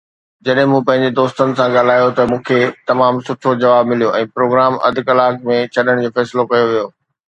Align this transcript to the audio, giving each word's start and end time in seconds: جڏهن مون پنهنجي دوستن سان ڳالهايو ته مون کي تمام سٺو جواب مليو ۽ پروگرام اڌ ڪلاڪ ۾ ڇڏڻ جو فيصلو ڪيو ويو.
جڏهن 0.47 0.69
مون 0.69 0.85
پنهنجي 0.87 1.11
دوستن 1.19 1.53
سان 1.59 1.75
ڳالهايو 1.75 2.09
ته 2.21 2.25
مون 2.33 2.41
کي 2.49 2.59
تمام 2.93 3.21
سٺو 3.29 3.55
جواب 3.63 3.93
مليو 3.93 4.13
۽ 4.25 4.33
پروگرام 4.35 4.83
اڌ 4.91 5.03
ڪلاڪ 5.13 5.49
۾ 5.55 5.65
ڇڏڻ 5.77 6.07
جو 6.07 6.17
فيصلو 6.19 6.53
ڪيو 6.53 6.71
ويو. 6.77 6.95